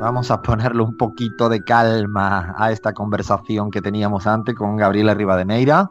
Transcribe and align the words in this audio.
Vamos 0.00 0.30
a 0.30 0.40
ponerle 0.40 0.80
un 0.80 0.96
poquito 0.96 1.50
de 1.50 1.62
calma 1.62 2.54
a 2.56 2.72
esta 2.72 2.94
conversación 2.94 3.70
que 3.70 3.82
teníamos 3.82 4.26
antes 4.26 4.54
con 4.54 4.76
Gabriela 4.76 5.12
Rivadeneira, 5.12 5.90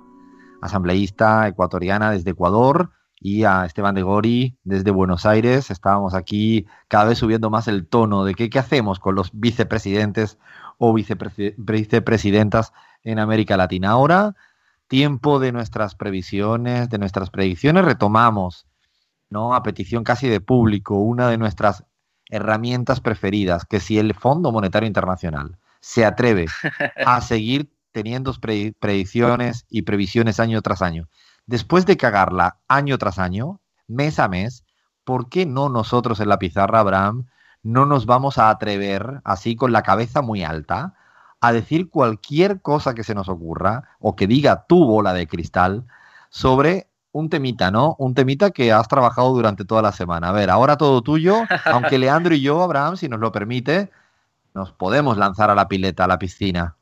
asambleísta 0.62 1.48
ecuatoriana 1.48 2.10
desde 2.10 2.32
Ecuador, 2.32 2.90
y 3.20 3.44
a 3.44 3.66
Esteban 3.66 3.94
de 3.94 4.02
Gori 4.02 4.58
desde 4.64 4.90
Buenos 4.90 5.28
Aires. 5.28 5.70
Estábamos 5.70 6.16
aquí 6.16 6.66
cada 6.88 7.06
vez 7.06 7.20
subiendo 7.20 7.52
más 7.52 7.68
el 7.68 7.88
tono 7.88 8.24
de 8.24 8.34
qué, 8.34 8.50
qué 8.50 8.58
hacemos 8.58 9.00
con 9.00 9.14
los 9.14 9.30
vicepresidentes 9.32 10.40
o 10.80 10.92
vicepresidentas 10.92 12.74
en 13.04 13.20
América 13.20 13.58
Latina. 13.58 13.92
Ahora, 13.92 14.36
tiempo 14.88 15.38
de 15.38 15.52
nuestras 15.52 15.94
previsiones, 15.94 16.90
de 16.90 16.98
nuestras 16.98 17.30
predicciones, 17.30 17.86
retomamos, 17.86 18.66
¿no? 19.30 19.54
A 19.54 19.62
petición 19.62 20.04
casi 20.04 20.28
de 20.28 20.42
público, 20.42 20.96
una 20.96 21.28
de 21.28 21.38
nuestras 21.38 21.84
herramientas 22.30 23.02
preferidas, 23.02 23.66
que 23.66 23.80
si 23.80 24.00
el 24.00 24.14
Fondo 24.14 24.52
Monetario 24.52 24.88
Internacional 24.88 25.58
se 25.82 26.06
atreve 26.06 26.46
a 27.06 27.22
seguir 27.22 27.72
teniendo 27.92 28.34
predicciones 28.80 29.66
y 29.70 29.82
previsiones 29.82 30.40
año 30.40 30.62
tras 30.62 30.82
año, 30.82 31.10
después 31.48 31.86
de 31.86 31.98
cagarla 31.98 32.60
año 32.68 32.98
tras 32.98 33.20
año, 33.20 33.60
mes 33.88 34.20
a 34.20 34.28
mes, 34.28 34.64
¿por 35.04 35.30
qué 35.30 35.46
no 35.46 35.70
nosotros 35.70 36.20
en 36.20 36.30
la 36.30 36.40
pizarra, 36.40 36.80
Abraham, 36.80 37.26
no 37.64 37.86
nos 37.86 38.06
vamos 38.06 38.38
a 38.38 38.50
atrever, 38.50 39.22
así 39.24 39.56
con 39.56 39.72
la 39.72 39.84
cabeza 39.84 40.22
muy 40.22 40.44
alta, 40.44 40.96
a 41.42 41.52
decir 41.52 41.90
cualquier 41.90 42.62
cosa 42.62 42.94
que 42.94 43.04
se 43.04 43.16
nos 43.16 43.30
ocurra 43.30 43.98
o 44.00 44.16
que 44.16 44.28
diga 44.28 44.66
tu 44.68 44.86
bola 44.86 45.14
de 45.14 45.28
cristal 45.28 45.86
sobre 46.30 46.90
un 47.12 47.30
temita, 47.30 47.72
¿no? 47.72 47.96
Un 48.00 48.14
temita 48.14 48.52
que 48.52 48.72
has 48.72 48.88
trabajado 48.88 49.34
durante 49.34 49.66
toda 49.66 49.82
la 49.82 49.92
semana. 49.92 50.30
A 50.30 50.32
ver, 50.32 50.50
ahora 50.50 50.78
todo 50.78 51.02
tuyo, 51.02 51.44
aunque 51.66 51.98
Leandro 52.00 52.36
y 52.36 52.42
yo, 52.42 52.62
Abraham, 52.62 52.98
si 52.98 53.10
nos 53.10 53.20
lo 53.20 53.32
permite, 53.32 53.90
nos 54.54 54.72
podemos 54.72 55.18
lanzar 55.18 55.50
a 55.50 55.56
la 55.56 55.68
pileta, 55.68 56.06
a 56.06 56.08
la 56.08 56.20
piscina. 56.20 56.76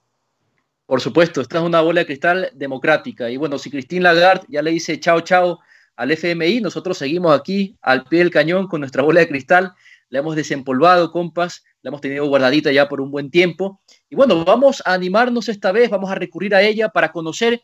Por 0.85 1.01
supuesto, 1.01 1.41
esta 1.41 1.57
es 1.57 1.63
una 1.63 1.81
bola 1.81 2.01
de 2.01 2.05
cristal 2.05 2.49
democrática. 2.53 3.29
Y 3.29 3.37
bueno, 3.37 3.57
si 3.57 3.69
Christine 3.69 4.03
Lagarde 4.03 4.45
ya 4.49 4.61
le 4.61 4.71
dice 4.71 4.99
chao, 4.99 5.21
chao 5.21 5.59
al 5.97 6.11
FMI, 6.11 6.61
nosotros 6.61 6.97
seguimos 6.97 7.37
aquí 7.37 7.77
al 7.81 8.05
pie 8.05 8.19
del 8.19 8.31
cañón 8.31 8.67
con 8.67 8.79
nuestra 8.81 9.03
bola 9.03 9.19
de 9.19 9.27
cristal. 9.27 9.73
La 10.09 10.19
hemos 10.19 10.37
desempolvado, 10.37 11.11
compas, 11.11 11.65
la 11.81 11.89
hemos 11.89 11.99
tenido 11.99 12.25
guardadita 12.27 12.71
ya 12.71 12.87
por 12.87 13.01
un 13.01 13.11
buen 13.11 13.29
tiempo. 13.29 13.81
Y 14.09 14.15
bueno, 14.15 14.45
vamos 14.45 14.81
a 14.85 14.93
animarnos 14.93 15.49
esta 15.49 15.73
vez, 15.73 15.89
vamos 15.89 16.09
a 16.09 16.15
recurrir 16.15 16.55
a 16.55 16.61
ella 16.61 16.87
para 16.89 17.11
conocer 17.11 17.61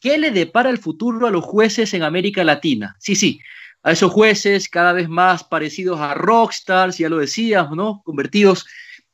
¿Qué 0.00 0.16
le 0.16 0.30
depara 0.30 0.70
el 0.70 0.78
futuro 0.78 1.26
a 1.26 1.30
los 1.30 1.44
jueces 1.44 1.92
en 1.92 2.02
América 2.02 2.42
Latina? 2.42 2.96
Sí, 2.98 3.14
sí, 3.14 3.38
a 3.82 3.92
esos 3.92 4.10
jueces 4.10 4.68
cada 4.68 4.94
vez 4.94 5.10
más 5.10 5.44
parecidos 5.44 6.00
a 6.00 6.14
rockstars, 6.14 6.96
ya 6.96 7.10
lo 7.10 7.18
decíamos, 7.18 7.76
¿no? 7.76 8.00
Convertidos 8.02 8.66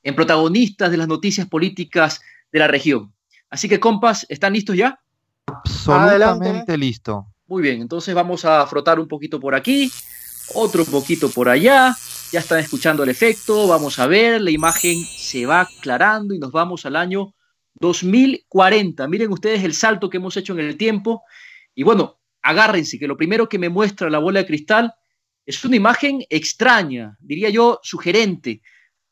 en 0.05 0.15
protagonistas 0.15 0.93
de 0.93 0.97
las 0.97 1.09
noticias 1.09 1.49
políticas 1.49 2.21
de 2.53 2.61
la 2.61 2.69
región. 2.69 3.13
Así 3.51 3.69
que, 3.69 3.81
compas, 3.81 4.27
¿están 4.29 4.53
listos 4.53 4.77
ya? 4.77 5.01
Absolutamente 5.47 6.79
listo. 6.79 7.27
Muy 7.49 7.63
bien, 7.63 7.81
entonces 7.81 8.15
vamos 8.15 8.45
a 8.45 8.65
frotar 8.67 9.01
un 9.01 9.09
poquito 9.09 9.41
por 9.41 9.57
aquí, 9.57 9.91
otro 10.55 10.85
poquito 10.85 11.29
por 11.31 11.49
allá. 11.49 11.97
Ya 12.33 12.41
están 12.41 12.59
escuchando 12.59 13.03
el 13.03 13.09
efecto, 13.09 13.69
vamos 13.69 13.99
a 13.99 14.07
ver, 14.07 14.41
la 14.41 14.51
imagen 14.51 15.05
se 15.05 15.47
va 15.47 15.61
aclarando 15.61 16.35
y 16.35 16.39
nos 16.39 16.51
vamos 16.51 16.85
al 16.87 16.97
año 16.97 17.35
2040. 17.81 19.07
Miren 19.09 19.33
ustedes 19.33 19.65
el 19.65 19.75
salto 19.75 20.09
que 20.11 20.17
hemos 20.17 20.37
hecho 20.37 20.53
en 20.53 20.61
el 20.61 20.77
tiempo. 20.77 21.23
Y 21.75 21.83
bueno, 21.83 22.21
agárrense, 22.43 22.99
que 22.99 23.09
lo 23.09 23.17
primero 23.17 23.49
que 23.49 23.59
me 23.59 23.69
muestra 23.69 24.11
la 24.11 24.19
bola 24.19 24.41
de 24.41 24.47
cristal 24.47 24.95
es 25.45 25.65
una 25.65 25.77
imagen 25.77 26.25
extraña, 26.29 27.17
diría 27.21 27.51
yo, 27.51 27.79
sugerente. 27.83 28.63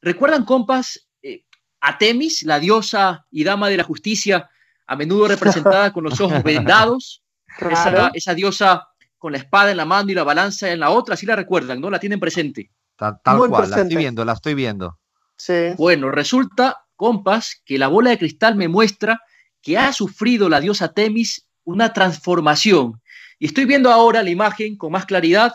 ¿Recuerdan, 0.00 0.44
compas, 0.44 1.08
eh, 1.22 1.44
a 1.80 1.96
Temis, 1.96 2.42
la 2.42 2.58
diosa 2.58 3.26
y 3.30 3.44
dama 3.44 3.68
de 3.68 3.76
la 3.76 3.84
justicia, 3.84 4.50
a 4.86 4.96
menudo 4.96 5.28
representada 5.28 5.92
con 5.92 6.04
los 6.04 6.20
ojos 6.20 6.42
vendados? 6.42 7.22
Esa, 8.14 8.34
diosa 8.34 8.88
con 9.16 9.30
la 9.30 9.38
espada 9.38 9.70
en 9.70 9.76
la 9.76 9.84
mano 9.84 10.10
y 10.10 10.14
la 10.14 10.24
balanza 10.24 10.70
en 10.70 10.80
la 10.80 10.90
otra, 10.90 11.16
¿sí 11.16 11.24
la 11.24 11.36
recuerdan, 11.36 11.80
no? 11.80 11.88
La 11.88 12.00
tienen 12.00 12.18
presente. 12.18 12.72
Tal, 12.96 13.20
cual, 13.22 13.70
la 13.70 13.82
estoy 13.82 13.96
viendo, 13.96 14.24
la 14.24 14.32
estoy 14.32 14.54
viendo. 14.54 14.98
Sí. 15.36 15.70
Bueno, 15.76 16.10
resulta 16.10 16.83
compas, 17.04 17.60
que 17.66 17.76
la 17.76 17.88
bola 17.88 18.08
de 18.08 18.18
cristal 18.18 18.56
me 18.56 18.66
muestra 18.66 19.20
que 19.60 19.76
ha 19.76 19.92
sufrido 19.92 20.48
la 20.48 20.58
diosa 20.58 20.94
Temis 20.94 21.46
una 21.62 21.92
transformación. 21.92 23.02
Y 23.38 23.44
estoy 23.44 23.66
viendo 23.66 23.90
ahora 23.90 24.22
la 24.22 24.30
imagen 24.30 24.78
con 24.78 24.92
más 24.92 25.04
claridad. 25.04 25.52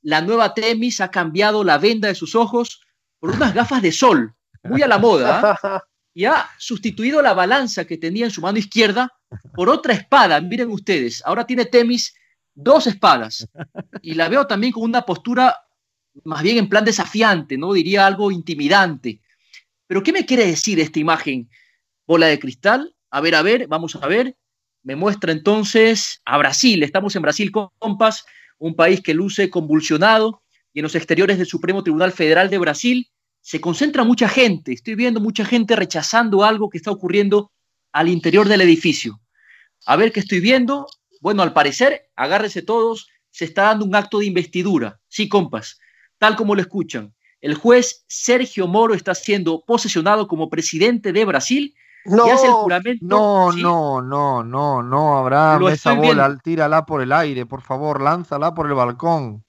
La 0.00 0.20
nueva 0.20 0.54
Temis 0.54 1.00
ha 1.00 1.10
cambiado 1.10 1.64
la 1.64 1.78
venda 1.78 2.06
de 2.06 2.14
sus 2.14 2.36
ojos 2.36 2.82
por 3.18 3.30
unas 3.30 3.52
gafas 3.52 3.82
de 3.82 3.90
sol, 3.90 4.36
muy 4.62 4.82
a 4.82 4.86
la 4.86 4.98
moda, 4.98 5.58
¿ah? 5.64 5.82
y 6.14 6.24
ha 6.24 6.48
sustituido 6.56 7.20
la 7.20 7.34
balanza 7.34 7.84
que 7.84 7.98
tenía 7.98 8.26
en 8.26 8.30
su 8.30 8.40
mano 8.40 8.58
izquierda 8.58 9.12
por 9.56 9.68
otra 9.68 9.94
espada. 9.94 10.40
Miren 10.40 10.70
ustedes, 10.70 11.20
ahora 11.26 11.44
tiene 11.44 11.64
Temis 11.64 12.14
dos 12.54 12.86
espadas 12.86 13.48
y 14.02 14.14
la 14.14 14.28
veo 14.28 14.46
también 14.46 14.72
con 14.72 14.84
una 14.84 15.02
postura 15.02 15.56
más 16.22 16.44
bien 16.44 16.58
en 16.58 16.68
plan 16.68 16.84
desafiante, 16.84 17.58
no 17.58 17.72
diría 17.72 18.06
algo 18.06 18.30
intimidante. 18.30 19.20
Pero 19.92 20.02
¿qué 20.02 20.12
me 20.14 20.24
quiere 20.24 20.46
decir 20.46 20.80
esta 20.80 21.00
imagen? 21.00 21.50
Bola 22.06 22.28
de 22.28 22.38
cristal. 22.38 22.96
A 23.10 23.20
ver, 23.20 23.34
a 23.34 23.42
ver, 23.42 23.66
vamos 23.68 23.94
a 23.94 24.06
ver. 24.06 24.38
Me 24.82 24.96
muestra 24.96 25.32
entonces 25.32 26.22
a 26.24 26.38
Brasil. 26.38 26.82
Estamos 26.82 27.14
en 27.14 27.20
Brasil, 27.20 27.52
compas, 27.52 28.24
un 28.56 28.74
país 28.74 29.02
que 29.02 29.12
luce 29.12 29.50
convulsionado 29.50 30.42
y 30.72 30.78
en 30.78 30.84
los 30.84 30.94
exteriores 30.94 31.36
del 31.36 31.46
Supremo 31.46 31.82
Tribunal 31.82 32.10
Federal 32.10 32.48
de 32.48 32.56
Brasil 32.56 33.10
se 33.42 33.60
concentra 33.60 34.02
mucha 34.02 34.30
gente. 34.30 34.72
Estoy 34.72 34.94
viendo 34.94 35.20
mucha 35.20 35.44
gente 35.44 35.76
rechazando 35.76 36.42
algo 36.42 36.70
que 36.70 36.78
está 36.78 36.90
ocurriendo 36.90 37.52
al 37.92 38.08
interior 38.08 38.48
del 38.48 38.62
edificio. 38.62 39.20
A 39.84 39.96
ver 39.96 40.10
qué 40.10 40.20
estoy 40.20 40.40
viendo. 40.40 40.86
Bueno, 41.20 41.42
al 41.42 41.52
parecer, 41.52 42.08
agárrese 42.16 42.62
todos, 42.62 43.08
se 43.30 43.44
está 43.44 43.64
dando 43.64 43.84
un 43.84 43.94
acto 43.94 44.20
de 44.20 44.24
investidura. 44.24 45.02
Sí, 45.08 45.28
compas, 45.28 45.78
tal 46.16 46.34
como 46.34 46.54
lo 46.54 46.62
escuchan 46.62 47.12
el 47.42 47.56
juez 47.56 48.04
Sergio 48.06 48.68
Moro 48.68 48.94
está 48.94 49.14
siendo 49.14 49.64
posesionado 49.66 50.28
como 50.28 50.48
presidente 50.48 51.12
de 51.12 51.24
Brasil 51.24 51.74
no, 52.04 52.26
y 52.26 52.30
hace 52.30 52.46
el 52.46 52.52
juramento. 52.52 53.04
No, 53.04 53.52
no, 53.52 54.00
no, 54.00 54.42
no, 54.44 54.82
no, 54.82 55.18
Abraham, 55.18 55.68
esa 55.68 55.92
bola, 55.92 56.38
tírala 56.42 56.86
por 56.86 57.02
el 57.02 57.12
aire, 57.12 57.44
por 57.44 57.62
favor, 57.62 58.00
lánzala 58.00 58.54
por 58.54 58.68
el 58.68 58.74
balcón. 58.74 59.44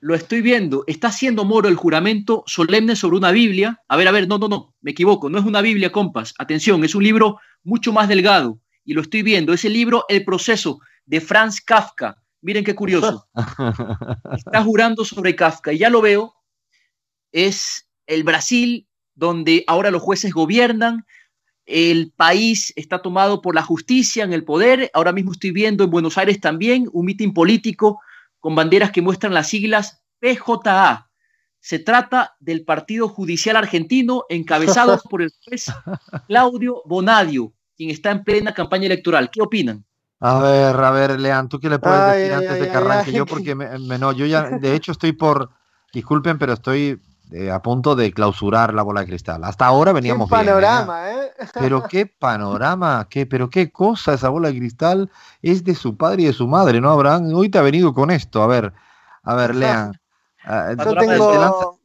Lo 0.00 0.14
estoy 0.14 0.40
viendo. 0.40 0.84
Está 0.86 1.08
haciendo 1.08 1.44
Moro 1.44 1.68
el 1.68 1.76
juramento 1.76 2.42
solemne 2.46 2.96
sobre 2.96 3.16
una 3.16 3.30
Biblia. 3.30 3.80
A 3.88 3.96
ver, 3.96 4.08
a 4.08 4.12
ver, 4.12 4.28
no, 4.28 4.38
no, 4.38 4.48
no, 4.48 4.74
me 4.80 4.90
equivoco. 4.90 5.30
No 5.30 5.38
es 5.38 5.44
una 5.44 5.62
Biblia, 5.62 5.90
compas. 5.90 6.34
Atención, 6.38 6.84
es 6.84 6.94
un 6.94 7.02
libro 7.02 7.38
mucho 7.64 7.92
más 7.92 8.08
delgado. 8.08 8.60
Y 8.84 8.92
lo 8.92 9.00
estoy 9.00 9.22
viendo. 9.22 9.52
Es 9.52 9.64
el 9.64 9.72
libro 9.72 10.04
El 10.08 10.24
proceso 10.24 10.80
de 11.06 11.20
Franz 11.20 11.60
Kafka. 11.60 12.22
Miren 12.42 12.62
qué 12.62 12.74
curioso. 12.74 13.26
Está 14.36 14.62
jurando 14.62 15.04
sobre 15.04 15.34
Kafka. 15.34 15.72
Y 15.72 15.78
ya 15.78 15.90
lo 15.90 16.02
veo 16.02 16.36
es 17.36 17.86
el 18.06 18.24
Brasil 18.24 18.88
donde 19.14 19.62
ahora 19.66 19.90
los 19.90 20.02
jueces 20.02 20.32
gobiernan, 20.32 21.04
el 21.66 22.12
país 22.16 22.72
está 22.76 23.02
tomado 23.02 23.42
por 23.42 23.54
la 23.54 23.62
justicia 23.62 24.24
en 24.24 24.32
el 24.32 24.44
poder. 24.44 24.90
Ahora 24.94 25.12
mismo 25.12 25.32
estoy 25.32 25.50
viendo 25.50 25.84
en 25.84 25.90
Buenos 25.90 26.16
Aires 26.16 26.40
también 26.40 26.88
un 26.92 27.04
mitin 27.04 27.34
político 27.34 28.00
con 28.40 28.54
banderas 28.54 28.90
que 28.90 29.02
muestran 29.02 29.34
las 29.34 29.48
siglas 29.48 30.00
PJA. 30.20 31.10
Se 31.60 31.78
trata 31.78 32.36
del 32.40 32.64
Partido 32.64 33.08
Judicial 33.08 33.56
Argentino 33.56 34.24
encabezado 34.30 34.98
por 35.10 35.20
el 35.20 35.30
juez 35.44 35.66
Claudio 36.28 36.82
Bonadio, 36.86 37.52
quien 37.76 37.90
está 37.90 38.12
en 38.12 38.24
plena 38.24 38.54
campaña 38.54 38.86
electoral. 38.86 39.30
¿Qué 39.30 39.42
opinan? 39.42 39.84
A 40.20 40.40
ver, 40.40 40.76
a 40.76 40.90
ver, 40.90 41.20
Lean, 41.20 41.50
¿tú 41.50 41.60
qué 41.60 41.68
le 41.68 41.78
puedes 41.78 42.16
decir 42.16 42.32
antes 42.32 42.60
de 42.60 42.70
que 42.70 42.76
arranque? 42.76 43.12
yo 43.12 43.26
porque 43.26 43.54
no, 43.54 44.12
yo 44.12 44.24
ya, 44.24 44.48
de 44.48 44.74
hecho 44.74 44.92
estoy 44.92 45.12
por, 45.12 45.50
disculpen, 45.92 46.38
pero 46.38 46.54
estoy 46.54 46.98
eh, 47.32 47.50
a 47.50 47.60
punto 47.60 47.96
de 47.96 48.12
clausurar 48.12 48.72
la 48.72 48.82
bola 48.82 49.00
de 49.00 49.08
cristal. 49.08 49.42
Hasta 49.42 49.66
ahora 49.66 49.92
veníamos 49.92 50.28
qué 50.28 50.36
panorama, 50.36 51.10
¿eh? 51.10 51.30
Pero 51.54 51.82
qué 51.82 52.06
panorama, 52.06 53.08
qué, 53.10 53.26
pero 53.26 53.50
qué 53.50 53.72
cosa 53.72 54.14
esa 54.14 54.28
bola 54.28 54.48
de 54.48 54.58
cristal 54.58 55.10
es 55.42 55.64
de 55.64 55.74
su 55.74 55.96
padre 55.96 56.22
y 56.22 56.26
de 56.26 56.32
su 56.32 56.46
madre, 56.46 56.80
¿no, 56.80 56.90
Abraham? 56.90 57.34
Hoy 57.34 57.48
te 57.48 57.58
ha 57.58 57.62
venido 57.62 57.92
con 57.92 58.12
esto. 58.12 58.42
A 58.42 58.46
ver, 58.46 58.72
a 59.24 59.34
ver, 59.34 59.54
lean. 59.56 60.00
Ah, 60.44 60.74
yo 60.78 60.94
tengo, 60.94 61.80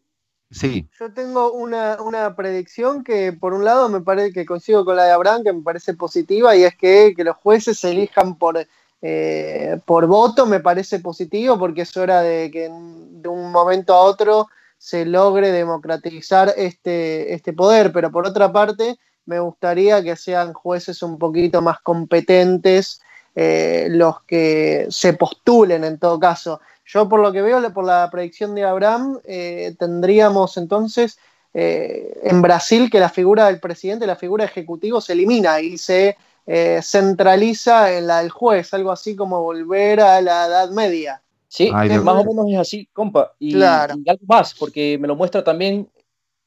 sí. 0.52 0.88
yo 1.00 1.12
tengo 1.12 1.52
una, 1.54 1.98
una, 2.00 2.36
predicción 2.36 3.04
que 3.04 3.34
por 3.34 3.56
un 3.56 3.66
lado 3.66 3.90
me 3.90 4.02
parece 4.02 4.32
que 4.32 4.46
consigo 4.46 4.86
con 4.86 4.96
la 4.96 5.06
de 5.06 5.12
Abraham, 5.12 5.44
que 5.44 5.54
me 5.54 5.64
parece 5.64 5.96
positiva, 5.96 6.56
y 6.56 6.66
es 6.66 6.76
que, 6.76 7.14
que 7.16 7.24
los 7.24 7.36
jueces 7.38 7.80
se 7.80 7.90
elijan 7.90 8.36
por, 8.36 8.64
eh, 9.02 9.80
por 9.86 10.06
voto, 10.06 10.46
me 10.46 10.60
parece 10.60 11.00
positivo, 11.00 11.58
porque 11.58 11.82
es 11.82 11.98
hora 11.98 12.22
de 12.22 12.52
que 12.52 12.70
de 12.70 13.28
un 13.28 13.52
momento 13.52 13.96
a 13.96 14.02
otro 14.02 14.48
se 14.82 15.06
logre 15.06 15.52
democratizar 15.52 16.56
este, 16.58 17.36
este 17.36 17.54
poder, 17.54 17.92
pero 17.94 18.12
por 18.12 18.26
otra 18.26 18.52
parte 18.52 18.98
me 19.28 19.40
gustaría 19.40 20.02
que 20.02 20.16
sean 20.16 20.54
jueces 20.54 21.04
un 21.04 21.20
poquito 21.20 21.62
más 21.62 21.80
competentes 21.82 23.00
eh, 23.36 23.90
los 23.92 24.24
que 24.24 24.88
se 24.90 25.14
postulen 25.14 25.84
en 25.84 26.00
todo 26.00 26.20
caso. 26.20 26.62
Yo 26.84 27.08
por 27.08 27.20
lo 27.20 27.32
que 27.32 27.44
veo, 27.44 27.72
por 27.72 27.86
la 27.86 28.10
predicción 28.12 28.56
de 28.56 28.64
Abraham, 28.64 29.20
eh, 29.24 29.76
tendríamos 29.78 30.58
entonces 30.58 31.20
eh, 31.54 32.20
en 32.24 32.42
Brasil 32.42 32.90
que 32.90 33.00
la 33.00 33.10
figura 33.10 33.46
del 33.46 33.60
presidente, 33.60 34.08
la 34.08 34.16
figura 34.16 34.46
ejecutivo 34.46 35.00
se 35.00 35.14
elimina 35.14 35.62
y 35.62 35.78
se 35.78 36.18
eh, 36.48 36.80
centraliza 36.82 37.94
en 37.94 38.08
la 38.08 38.18
del 38.24 38.32
juez, 38.32 38.74
algo 38.74 38.92
así 38.92 39.16
como 39.16 39.44
volver 39.44 40.02
a 40.02 40.20
la 40.22 40.48
Edad 40.48 40.72
Media. 40.72 41.22
Sí, 41.52 41.70
más 41.70 42.16
o 42.16 42.24
menos 42.24 42.46
es 42.50 42.58
así, 42.58 42.88
compa. 42.94 43.36
Y, 43.38 43.62
algo 43.62 44.26
más, 44.26 44.56
porque 44.56 44.98
me 44.98 45.08
lo 45.10 45.18
muestra 45.18 45.44
también, 45.44 45.92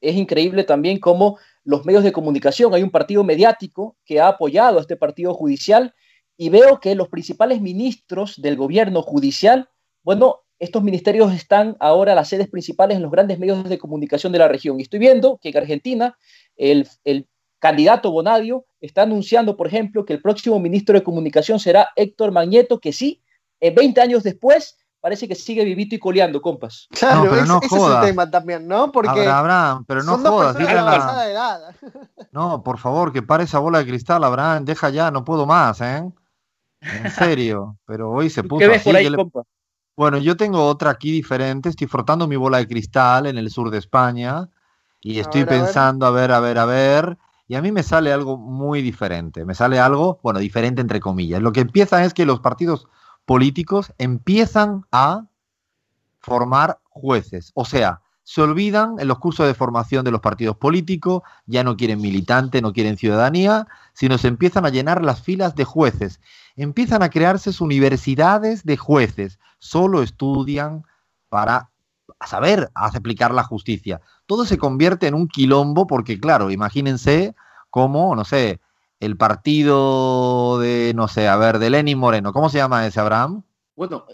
es 0.01 0.15
increíble 0.15 0.63
también 0.63 0.99
cómo 0.99 1.37
los 1.63 1.85
medios 1.85 2.03
de 2.03 2.11
comunicación, 2.11 2.73
hay 2.73 2.81
un 2.81 2.89
partido 2.89 3.23
mediático 3.23 3.97
que 4.03 4.19
ha 4.19 4.29
apoyado 4.29 4.79
a 4.79 4.81
este 4.81 4.95
partido 4.95 5.35
judicial 5.35 5.93
y 6.37 6.49
veo 6.49 6.79
que 6.79 6.95
los 6.95 7.07
principales 7.07 7.61
ministros 7.61 8.41
del 8.41 8.55
gobierno 8.55 9.03
judicial, 9.03 9.69
bueno, 10.01 10.39
estos 10.57 10.81
ministerios 10.81 11.31
están 11.33 11.77
ahora 11.79 12.15
las 12.15 12.29
sedes 12.29 12.49
principales 12.49 12.97
en 12.97 13.03
los 13.03 13.11
grandes 13.11 13.37
medios 13.37 13.63
de 13.69 13.77
comunicación 13.77 14.33
de 14.33 14.39
la 14.39 14.47
región. 14.47 14.79
Y 14.79 14.83
estoy 14.83 14.97
viendo 14.97 15.37
que 15.37 15.49
en 15.49 15.57
Argentina 15.57 16.17
el, 16.57 16.87
el 17.03 17.27
candidato 17.59 18.09
Bonadio 18.09 18.65
está 18.81 19.03
anunciando, 19.03 19.55
por 19.55 19.67
ejemplo, 19.67 20.03
que 20.03 20.13
el 20.13 20.21
próximo 20.23 20.59
ministro 20.59 20.97
de 20.97 21.03
comunicación 21.03 21.59
será 21.59 21.89
Héctor 21.95 22.31
Magneto, 22.31 22.79
que 22.79 22.91
sí, 22.91 23.21
20 23.61 24.01
años 24.01 24.23
después, 24.23 24.77
parece 25.05 25.27
que 25.27 25.35
sigue 25.35 25.63
vivito 25.63 25.93
y 25.93 25.99
coleando, 25.99 26.41
compas. 26.41 26.87
Claro, 26.99 27.27
pero 27.29 27.45
no 27.45 27.59
ese 27.61 27.75
es 27.75 27.83
el 27.83 28.01
tema 28.01 28.27
también, 28.27 28.67
¿no? 28.67 28.91
Porque 28.91 29.27
Abraham, 29.27 29.85
pero 29.87 30.01
no 30.01 30.17
jodas, 30.17 30.57
No, 32.31 32.63
por 32.63 32.79
favor, 32.79 33.13
que 33.13 33.21
pare 33.21 33.43
esa 33.43 33.59
bola 33.59 33.77
de 33.77 33.85
cristal, 33.85 34.23
Abraham, 34.23 34.65
deja 34.65 34.89
ya, 34.89 35.11
no 35.11 35.23
puedo 35.23 35.45
más, 35.45 35.79
¿eh? 35.81 36.11
En 36.81 37.11
serio, 37.11 37.77
pero 37.85 38.09
hoy 38.09 38.31
se 38.31 38.41
puso 38.41 38.57
¿Qué 38.57 38.67
ves 38.67 38.81
por 38.81 38.95
ahí, 38.95 39.13
compa? 39.13 39.43
Bueno, 39.95 40.17
yo 40.17 40.35
tengo 40.35 40.65
otra 40.65 40.89
aquí 40.89 41.11
diferente. 41.11 41.69
Estoy 41.69 41.85
frotando 41.85 42.27
mi 42.27 42.35
bola 42.35 42.57
de 42.57 42.67
cristal 42.67 43.27
en 43.27 43.37
el 43.37 43.51
sur 43.51 43.69
de 43.69 43.77
España 43.77 44.49
y 45.01 45.19
estoy 45.19 45.45
pensando, 45.45 46.07
a 46.07 46.09
ver. 46.09 46.31
a 46.31 46.39
ver, 46.39 46.57
a 46.57 46.65
ver, 46.65 47.17
Y 47.47 47.53
a 47.53 47.61
mí 47.61 47.71
me 47.71 47.83
sale 47.83 48.11
algo 48.11 48.37
muy 48.37 48.81
diferente. 48.81 49.45
Me 49.45 49.53
sale 49.53 49.77
algo, 49.77 50.19
bueno, 50.23 50.39
diferente 50.39 50.81
entre 50.81 50.99
comillas. 50.99 51.43
Lo 51.43 51.51
que 51.51 51.59
empieza 51.59 52.03
es 52.03 52.15
que 52.15 52.25
los 52.25 52.39
partidos 52.39 52.87
políticos 53.25 53.93
empiezan 53.97 54.85
a 54.91 55.25
formar 56.19 56.79
jueces. 56.89 57.51
O 57.55 57.65
sea, 57.65 58.01
se 58.23 58.41
olvidan 58.41 58.95
en 58.99 59.07
los 59.07 59.19
cursos 59.19 59.45
de 59.45 59.53
formación 59.53 60.03
de 60.03 60.09
los 60.09 60.19
partidos 60.19 60.57
políticos, 60.57 61.21
ya 61.45 61.63
no 61.63 61.77
quieren 61.77 62.01
militante, 62.01 62.61
no 62.61 62.73
quieren 62.73 62.97
ciudadanía, 62.97 63.67
sino 63.93 64.17
se 64.17 64.27
empiezan 64.27 64.65
a 64.65 64.69
llenar 64.69 65.03
las 65.03 65.21
filas 65.21 65.55
de 65.55 65.63
jueces. 65.63 66.19
Empiezan 66.55 67.03
a 67.03 67.09
crearse 67.09 67.51
universidades 67.63 68.63
de 68.63 68.77
jueces, 68.77 69.39
solo 69.59 70.01
estudian 70.01 70.83
para 71.29 71.69
saber 72.25 72.71
aplicar 72.73 73.31
la 73.31 73.43
justicia. 73.43 74.01
Todo 74.25 74.45
se 74.45 74.57
convierte 74.57 75.05
en 75.05 75.13
un 75.13 75.27
quilombo 75.27 75.85
porque, 75.85 76.19
claro, 76.19 76.49
imagínense 76.49 77.35
cómo, 77.69 78.15
no 78.15 78.25
sé, 78.25 78.59
el 78.99 79.17
partido 79.17 80.59
de, 80.59 80.93
no 80.95 81.07
sé, 81.07 81.27
a 81.27 81.35
ver, 81.35 81.59
de 81.59 81.69
Lenin 81.69 81.97
Moreno, 81.97 82.33
¿cómo 82.33 82.49
se 82.49 82.57
llama 82.57 82.85
ese, 82.85 82.99
Abraham? 82.99 83.43
Bueno, 83.75 84.05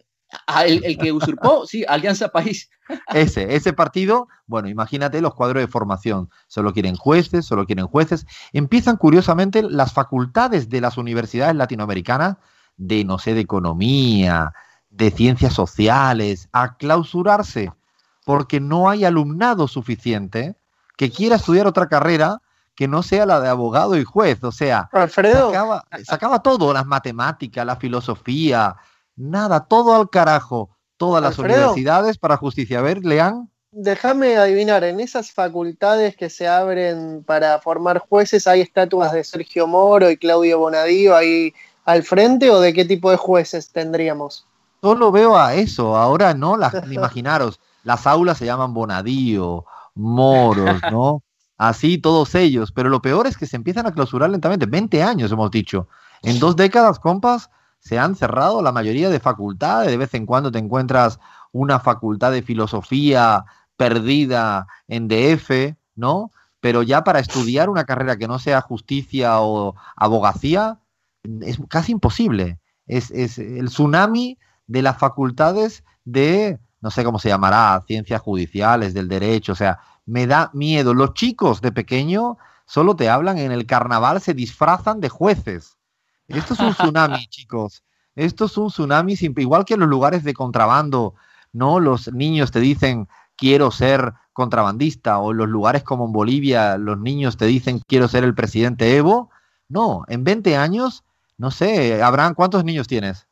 el, 0.66 0.98
que 0.98 1.12
usurpó, 1.12 1.66
sí, 1.68 1.86
Alianza 1.88 2.30
País. 2.30 2.70
Ese, 3.14 3.56
ese 3.56 3.74
partido, 3.74 4.28
bueno, 4.48 4.68
imagínate 4.70 5.22
los 5.22 5.34
cuadros 5.36 5.62
de 5.62 5.68
formación. 5.68 6.30
Solo 6.48 6.74
quieren 6.74 6.96
jueces, 6.96 7.46
solo 7.46 7.66
quieren 7.66 7.88
jueces. 7.88 8.26
Empiezan 8.54 8.98
curiosamente 8.98 9.64
las 9.64 9.94
facultades 9.94 10.70
de 10.70 10.82
las 10.82 10.98
universidades 10.98 11.56
latinoamericanas 11.56 12.38
de, 12.78 13.04
no 13.04 13.20
sé, 13.20 13.34
de 13.34 13.42
economía, 13.42 14.54
de 14.90 15.12
ciencias 15.12 15.54
sociales, 15.54 16.50
a 16.52 16.76
clausurarse, 16.78 17.72
porque 18.26 18.60
no 18.60 18.90
hay 18.90 19.06
alumnado 19.06 19.68
suficiente 19.68 20.56
que 20.98 21.12
quiera 21.12 21.38
estudiar 21.38 21.68
otra 21.68 21.88
carrera 21.88 22.42
que 22.76 22.88
no 22.88 23.04
sea 23.04 23.26
la 23.26 23.40
de 23.40 23.50
abogado 23.50 23.98
y 23.98 24.04
juez. 24.04 24.44
O 24.44 24.52
sea, 24.52 24.90
Alfredo. 24.92 25.52
sacaba 26.04 26.42
todo, 26.42 26.74
las 26.74 26.86
matemáticas, 26.86 27.66
la 27.66 27.76
filosofía, 27.76 28.76
Nada, 29.16 29.66
todo 29.66 29.96
al 29.96 30.10
carajo. 30.10 30.70
Todas 30.98 31.22
las 31.22 31.38
universidades 31.38 32.18
para 32.18 32.38
justicia. 32.38 32.80
A 32.80 32.82
ver, 32.82 33.04
lean. 33.04 33.50
Déjame 33.72 34.38
adivinar, 34.38 34.84
en 34.84 35.00
esas 35.00 35.32
facultades 35.32 36.16
que 36.16 36.30
se 36.30 36.48
abren 36.48 37.24
para 37.24 37.60
formar 37.60 38.00
jueces, 38.00 38.46
¿hay 38.46 38.62
estatuas 38.62 39.14
de 39.14 39.24
Sergio 39.24 39.66
Moro 39.66 40.12
y 40.12 40.18
Claudio 40.18 40.60
Bonadío 40.60 41.16
ahí 41.16 41.54
al 41.86 42.04
frente 42.04 42.52
o 42.52 42.60
de 42.60 42.74
qué 42.74 42.84
tipo 42.84 43.10
de 43.10 43.18
jueces 43.18 43.72
tendríamos? 43.72 44.46
Solo 44.82 45.12
veo 45.12 45.38
a 45.38 45.56
eso, 45.56 45.96
ahora 45.96 46.34
no, 46.34 46.58
las, 46.58 46.74
imaginaros, 46.92 47.62
las 47.84 48.06
aulas 48.06 48.38
se 48.38 48.46
llaman 48.46 48.74
Bonadío, 48.74 49.66
Moros, 49.96 50.82
¿no? 50.92 51.24
Así 51.62 52.00
todos 52.00 52.34
ellos, 52.34 52.72
pero 52.72 52.90
lo 52.90 53.04
peor 53.04 53.28
es 53.28 53.38
que 53.38 53.46
se 53.46 53.56
empiezan 53.56 53.86
a 53.86 53.92
clausurar 53.92 54.32
lentamente, 54.32 54.66
20 54.66 55.04
años 55.04 55.32
hemos 55.32 55.52
dicho. 55.52 55.88
En 56.24 56.40
dos 56.40 56.56
décadas, 56.56 56.98
compas, 56.98 57.52
se 57.78 58.00
han 58.00 58.16
cerrado 58.16 58.64
la 58.64 58.72
mayoría 58.72 59.12
de 59.12 59.20
facultades. 59.20 59.92
De 59.92 59.98
vez 59.98 60.12
en 60.16 60.26
cuando 60.26 60.52
te 60.52 60.58
encuentras 60.58 61.20
una 61.52 61.80
facultad 61.80 62.32
de 62.32 62.42
filosofía 62.42 63.46
perdida 63.78 64.66
en 64.88 65.08
DF, 65.08 65.76
¿no? 65.94 66.32
Pero 66.62 66.82
ya 66.82 67.04
para 67.04 67.20
estudiar 67.20 67.70
una 67.70 67.86
carrera 67.86 68.18
que 68.18 68.28
no 68.28 68.40
sea 68.40 68.62
justicia 68.62 69.40
o 69.42 69.76
abogacía, 69.96 70.80
es 71.42 71.60
casi 71.70 71.92
imposible. 71.92 72.58
Es, 72.88 73.12
es 73.12 73.38
el 73.38 73.68
tsunami 73.68 74.40
de 74.66 74.82
las 74.82 74.98
facultades 74.98 75.84
de, 76.06 76.60
no 76.80 76.90
sé 76.90 77.04
cómo 77.04 77.20
se 77.20 77.30
llamará, 77.30 77.84
ciencias 77.86 78.20
judiciales, 78.20 78.96
del 78.96 79.08
derecho, 79.08 79.52
o 79.52 79.56
sea, 79.56 79.80
me 80.12 80.28
da 80.28 80.52
miedo. 80.54 80.94
Los 80.94 81.14
chicos 81.14 81.62
de 81.62 81.72
pequeño 81.72 82.38
solo 82.66 82.98
te 82.98 83.10
hablan 83.10 83.38
en 83.38 83.54
el 83.54 83.66
carnaval, 83.66 84.20
se 84.20 84.34
disfrazan 84.34 85.00
de 85.00 85.08
jueces. 85.08 85.78
Esto 86.28 86.54
es 86.54 86.60
un 86.60 86.74
tsunami, 86.74 87.28
chicos. 87.30 87.82
Esto 88.16 88.46
es 88.46 88.58
un 88.58 88.68
tsunami, 88.68 89.16
igual 89.38 89.64
que 89.64 89.76
en 89.76 89.80
los 89.80 89.90
lugares 89.90 90.26
de 90.26 90.34
contrabando, 90.34 91.16
¿no? 91.54 91.80
Los 91.80 92.12
niños 92.12 92.52
te 92.52 92.60
dicen, 92.60 93.08
quiero 93.38 93.72
ser 93.72 94.14
contrabandista, 94.34 95.18
o 95.18 95.32
en 95.32 95.38
los 95.38 95.48
lugares 95.48 95.84
como 95.84 96.06
en 96.06 96.12
Bolivia, 96.12 96.78
los 96.78 97.00
niños 97.00 97.38
te 97.38 97.46
dicen, 97.46 97.80
quiero 97.88 98.10
ser 98.10 98.26
el 98.26 98.36
presidente 98.36 98.98
Evo. 98.98 99.30
No, 99.70 100.04
en 100.10 100.26
20 100.26 100.58
años, 100.58 101.06
no 101.38 101.52
sé, 101.52 102.04
Abraham, 102.04 102.34
¿cuántos 102.34 102.66
niños 102.66 102.90
tienes? 102.90 103.28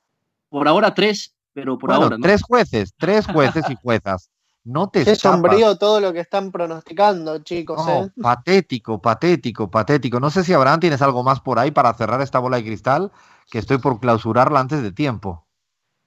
Por 0.48 0.66
ahora 0.70 0.94
tres, 0.94 1.36
pero 1.52 1.78
por 1.78 1.92
ahora. 1.92 2.18
¿no? 2.18 2.24
Tres 2.24 2.42
jueces, 2.42 2.94
tres 2.98 3.26
jueces 3.34 3.70
y 3.70 3.76
juezas. 3.76 4.30
No 4.70 4.88
te 4.88 5.04
Qué 5.04 5.16
sombrío 5.16 5.78
todo 5.78 6.00
lo 6.00 6.14
que 6.14 6.20
están 6.20 6.52
pronosticando, 6.52 7.40
chicos. 7.40 7.82
¿eh? 7.90 8.12
Patético, 8.22 9.02
patético, 9.02 9.72
patético. 9.72 10.20
No 10.20 10.30
sé 10.30 10.44
si 10.44 10.54
Abraham 10.54 10.80
tienes 10.80 11.02
algo 11.02 11.24
más 11.24 11.40
por 11.40 11.58
ahí 11.58 11.72
para 11.72 11.92
cerrar 11.96 12.22
esta 12.22 12.38
bola 12.38 12.58
de 12.58 12.66
cristal, 12.66 13.12
que 13.50 13.58
estoy 13.58 13.80
por 13.80 14.00
clausurarla 14.00 14.60
antes 14.60 14.84
de 14.84 14.92
tiempo. 14.92 15.48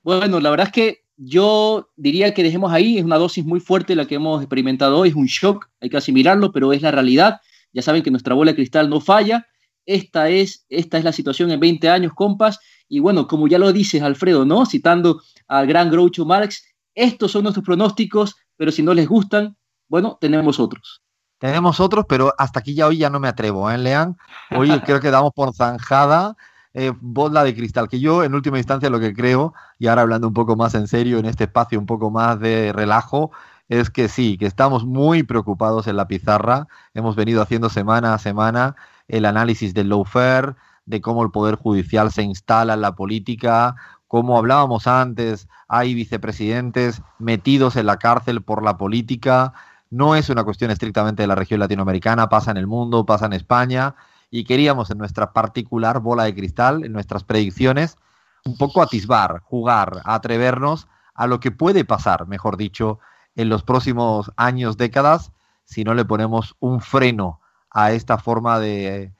Bueno, 0.04 0.38
la 0.38 0.50
verdad 0.50 0.69
es 0.69 0.73
que 0.73 1.04
yo 1.16 1.90
diría 1.97 2.35
que 2.35 2.45
dejemos 2.45 2.73
ahí, 2.73 2.99
es 2.99 3.04
una 3.04 3.19
dosis 3.19 3.45
muy 3.45 3.59
fuerte 3.59 3.97
la 3.97 4.07
que 4.07 4.14
hemos 4.14 4.40
experimentado 4.40 4.97
hoy, 4.97 5.09
es 5.09 5.16
un 5.16 5.26
shock, 5.26 5.69
hay 5.81 5.90
que 5.90 5.97
asimilarlo, 5.97 6.52
pero 6.52 6.73
es 6.73 6.83
la 6.83 6.92
realidad. 6.92 7.40
Ya 7.73 7.83
saben 7.83 8.04
que 8.04 8.12
nuestra 8.12 8.37
bola 8.37 8.52
de 8.52 8.57
cristal 8.57 8.88
no 8.88 9.00
falla. 9.00 9.49
Esta 9.87 10.28
es, 10.28 10.66
esta 10.69 10.99
es 10.99 11.04
la 11.04 11.12
situación 11.12 11.50
en 11.50 11.59
20 11.59 11.88
años, 11.88 12.12
compas. 12.14 12.61
Y 12.88 13.00
bueno, 13.00 13.26
como 13.26 13.49
ya 13.49 13.59
lo 13.59 13.73
dices, 13.73 14.02
Alfredo, 14.02 14.45
¿no? 14.45 14.66
Citando 14.66 15.21
al 15.49 15.66
gran 15.66 15.90
Groucho 15.90 16.25
Marx, 16.25 16.62
estos 16.95 17.33
son 17.33 17.45
nuestros 17.45 17.64
pronósticos, 17.64 18.37
pero 18.56 18.71
si 18.71 18.82
no 18.82 18.94
les 18.94 19.09
gustan, 19.09 19.56
bueno, 19.88 20.18
tenemos 20.21 20.61
otros. 20.61 21.02
Tenemos 21.38 21.80
otros, 21.80 22.06
pero 22.09 22.32
hasta 22.38 22.61
aquí 22.61 22.75
ya 22.75 22.87
hoy 22.87 22.99
ya 22.99 23.11
no 23.11 23.18
me 23.18 23.28
atrevo, 23.28 23.71
¿eh, 23.71 23.78
Lean? 23.78 24.16
Hoy 24.56 24.71
creo 24.87 25.00
que 25.00 25.11
damos 25.11 25.32
por 25.35 25.54
zanjada 25.54 26.37
eh, 26.75 26.92
bola 27.00 27.44
de 27.44 27.54
cristal, 27.54 27.88
que 27.88 28.00
yo 28.00 28.25
en 28.25 28.35
última 28.35 28.59
instancia 28.59 28.88
lo 28.88 29.00
que 29.00 29.12
creo, 29.12 29.52
y 29.78 29.88
ahora 29.88 30.02
hablando 30.02 30.28
un 30.28 30.35
poco 30.35 30.56
más 30.56 30.75
en 30.75 30.88
serio 30.88 31.18
en 31.18 31.26
este 31.26 31.44
espacio, 31.44 31.78
un 31.78 31.87
poco 31.87 32.11
más 32.11 32.40
de 32.40 32.73
relajo, 32.73 33.30
es 33.68 33.90
que 33.90 34.09
sí, 34.09 34.38
que 34.38 34.47
estamos 34.47 34.85
muy 34.85 35.23
preocupados 35.23 35.87
en 35.87 35.97
la 35.97 36.09
pizarra. 36.09 36.68
Hemos 36.94 37.16
venido 37.16 37.42
haciendo 37.42 37.68
semana 37.68 38.14
a 38.14 38.18
semana 38.18 38.76
el 39.09 39.25
análisis 39.25 39.75
del 39.75 39.88
lawfare, 39.90 40.54
de 40.85 41.00
cómo 41.00 41.23
el 41.23 41.30
Poder 41.30 41.56
Judicial 41.56 42.11
se 42.11 42.23
instala 42.23 42.75
en 42.75 42.80
la 42.80 42.94
política, 42.94 43.76
como 44.12 44.37
hablábamos 44.37 44.87
antes, 44.87 45.49
hay 45.69 45.95
vicepresidentes 45.95 47.00
metidos 47.19 47.76
en 47.76 47.87
la 47.87 47.97
cárcel 47.97 48.42
por 48.42 48.62
la 48.62 48.76
política. 48.76 49.54
No 49.88 50.16
es 50.16 50.28
una 50.28 50.45
cuestión 50.45 50.71
estrictamente 50.71 51.23
de 51.23 51.26
la 51.26 51.35
región 51.35 51.61
latinoamericana, 51.61 52.28
pasa 52.28 52.50
en 52.50 52.59
el 52.59 52.66
mundo, 52.66 53.07
pasa 53.07 53.25
en 53.25 53.33
España. 53.33 53.95
Y 54.31 54.45
queríamos 54.45 54.90
en 54.90 54.99
nuestra 54.99 55.33
particular 55.33 56.00
bola 56.00 56.25
de 56.25 56.35
cristal, 56.35 56.85
en 56.85 56.92
nuestras 56.92 57.25
predicciones, 57.25 57.97
un 58.45 58.59
poco 58.59 58.83
atisbar, 58.83 59.40
jugar, 59.45 60.02
atrevernos 60.04 60.88
a 61.14 61.26
lo 61.26 61.40
que 61.40 61.50
puede 61.50 61.87
pasar, 61.87 62.26
mejor 62.26 62.59
dicho, 62.59 62.99
en 63.35 63.49
los 63.49 63.62
próximos 63.62 64.31
años, 64.37 64.76
décadas, 64.76 65.33
si 65.64 65.85
no 65.85 65.95
le 65.95 66.04
ponemos 66.04 66.54
un 66.61 66.83
freno 66.83 67.40
a 67.71 67.92
esta 67.92 68.19
forma 68.19 68.61
de, 68.61 69.11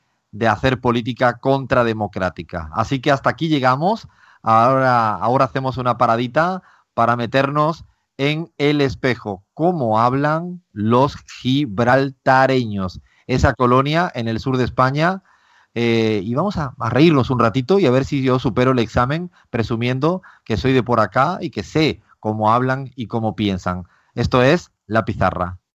hacer 0.47 0.83
política 0.83 1.39
contrademocrática. 1.39 2.69
Así 2.75 3.01
que 3.01 3.11
hasta 3.11 3.31
aquí 3.31 3.49
llegamos. 3.49 4.07
Ahora, 4.43 5.15
ahora 5.15 5.45
hacemos 5.45 5.77
una 5.77 5.99
paradita 5.99 6.63
para 6.95 7.17
meternos 7.17 7.85
en 8.19 8.53
el 8.59 8.81
espejo, 8.81 9.45
cómo 9.55 10.01
hablan 10.01 10.63
los 10.73 11.17
gibraltareños, 11.41 13.01
esa 13.27 13.55
colonia 13.55 14.11
en 14.15 14.29
el 14.29 14.41
sur 14.41 14.57
de 14.57 14.65
España. 14.65 15.23
Eh, 15.75 16.21
y 16.23 16.35
vamos 16.35 16.59
a, 16.59 16.75
a, 16.79 16.91
reírnos 16.91 17.31
un 17.31 17.39
ratito 17.39 17.79
y 17.79 17.87
a 17.87 17.91
ver 17.91 18.05
si 18.05 18.23
yo 18.23 18.39
supero 18.39 18.73
el 18.73 18.79
examen 18.79 19.31
presumiendo 19.49 20.21
que 20.45 20.59
soy 20.59 20.75
de 20.75 20.83
por 20.83 21.01
acá 21.01 21.39
y 21.41 21.49
que 21.49 21.63
sé 21.63 22.03
cómo 22.21 22.53
hablan 22.53 22.91
y 22.95 23.07
cómo 23.07 23.35
piensan. 23.35 23.85
Esto 24.15 24.43
es 24.43 24.71
La 24.87 25.07
Pizarra. 25.07 25.62